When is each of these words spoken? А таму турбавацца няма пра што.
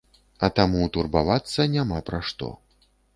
А 0.45 0.47
таму 0.59 0.87
турбавацца 0.95 1.65
няма 1.75 1.99
пра 2.09 2.23
што. 2.31 2.49